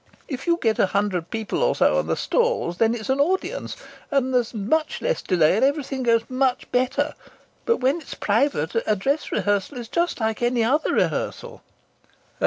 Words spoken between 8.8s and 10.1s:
a dress rehearsal is